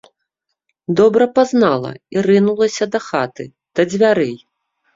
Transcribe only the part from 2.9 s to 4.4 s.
да хаты, да дзвярэй.